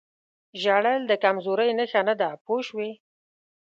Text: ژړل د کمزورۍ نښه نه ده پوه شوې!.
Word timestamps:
ژړل 0.61 0.99
د 1.07 1.11
کمزورۍ 1.23 1.69
نښه 1.77 2.01
نه 2.07 2.13
ده 2.21 2.29
پوه 2.45 2.61
شوې!. 2.67 2.91